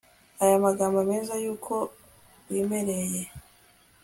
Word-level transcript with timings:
ayo 0.43 0.55
magambo 0.65 0.99
meza 1.11 1.33
y'uwo 1.43 1.77
wiremeye 2.49 3.21